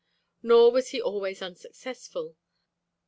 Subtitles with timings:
[0.41, 2.35] Nor was he always unsuccessful.